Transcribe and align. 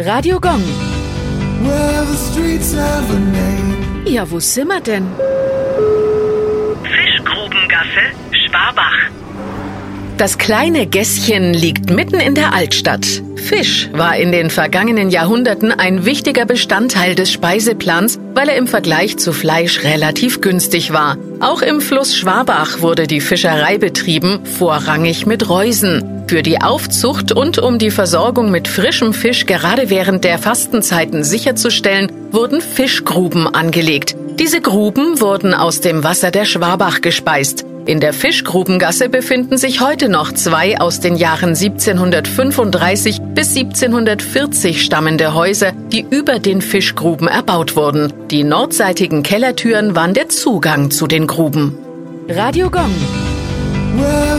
Radio 0.00 0.38
Gong. 0.38 0.62
Well, 1.64 2.04
the 2.06 2.16
streets 2.16 2.72
have 2.72 3.10
a 3.10 3.18
name. 3.18 4.04
Ja, 4.06 4.30
wo 4.30 4.38
sind 4.38 4.68
wir 4.68 4.80
denn? 4.80 5.08
Fischgrubengasse, 6.84 8.14
Schwabach. 8.30 9.10
Das 10.16 10.38
kleine 10.38 10.86
Gässchen 10.86 11.52
liegt 11.52 11.90
mitten 11.90 12.20
in 12.20 12.36
der 12.36 12.54
Altstadt. 12.54 13.06
Fisch 13.34 13.88
war 13.92 14.16
in 14.16 14.30
den 14.30 14.50
vergangenen 14.50 15.10
Jahrhunderten 15.10 15.72
ein 15.72 16.04
wichtiger 16.04 16.44
Bestandteil 16.44 17.16
des 17.16 17.32
Speiseplans, 17.32 18.20
weil 18.34 18.48
er 18.50 18.56
im 18.56 18.68
Vergleich 18.68 19.16
zu 19.16 19.32
Fleisch 19.32 19.82
relativ 19.82 20.40
günstig 20.40 20.92
war. 20.92 21.18
Auch 21.40 21.60
im 21.60 21.80
Fluss 21.80 22.16
Schwabach 22.16 22.82
wurde 22.82 23.08
die 23.08 23.20
Fischerei 23.20 23.78
betrieben, 23.78 24.46
vorrangig 24.46 25.26
mit 25.26 25.48
Reusen. 25.48 26.17
Für 26.28 26.42
die 26.42 26.60
Aufzucht 26.60 27.32
und 27.32 27.58
um 27.58 27.78
die 27.78 27.90
Versorgung 27.90 28.50
mit 28.50 28.68
frischem 28.68 29.14
Fisch 29.14 29.46
gerade 29.46 29.88
während 29.88 30.24
der 30.24 30.38
Fastenzeiten 30.38 31.24
sicherzustellen, 31.24 32.12
wurden 32.32 32.60
Fischgruben 32.60 33.46
angelegt. 33.46 34.14
Diese 34.38 34.60
Gruben 34.60 35.22
wurden 35.22 35.54
aus 35.54 35.80
dem 35.80 36.04
Wasser 36.04 36.30
der 36.30 36.44
Schwabach 36.44 37.00
gespeist. 37.00 37.64
In 37.86 38.00
der 38.00 38.12
Fischgrubengasse 38.12 39.08
befinden 39.08 39.56
sich 39.56 39.80
heute 39.80 40.10
noch 40.10 40.30
zwei 40.32 40.78
aus 40.78 41.00
den 41.00 41.16
Jahren 41.16 41.56
1735 41.56 43.22
bis 43.34 43.56
1740 43.56 44.84
stammende 44.84 45.32
Häuser, 45.32 45.72
die 45.72 46.04
über 46.10 46.40
den 46.40 46.60
Fischgruben 46.60 47.26
erbaut 47.26 47.74
wurden. 47.74 48.12
Die 48.30 48.44
nordseitigen 48.44 49.22
Kellertüren 49.22 49.96
waren 49.96 50.12
der 50.12 50.28
Zugang 50.28 50.90
zu 50.90 51.06
den 51.06 51.26
Gruben. 51.26 51.78
Radio 52.28 52.68
Gong. 52.68 52.94
Well, 53.96 54.38